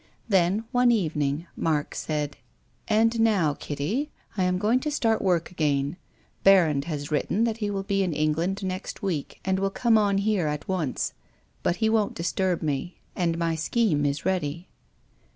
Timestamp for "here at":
10.17-10.67